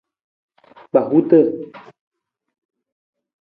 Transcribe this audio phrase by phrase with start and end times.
[0.91, 1.39] Kpahuta.